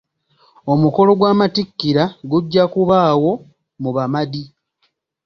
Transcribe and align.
Omukolo 0.73 1.11
gw'amatikkira 1.19 2.03
gujja 2.29 2.63
kubawo 2.73 3.31
mu 3.81 3.89
Bamadi. 3.95 4.43